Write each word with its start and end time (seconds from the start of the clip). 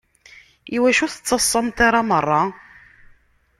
Iwacu 0.75 1.01
ur 1.05 1.11
tettaḍsamt 1.11 1.77
ara 1.87 2.01
merra? 2.09 2.41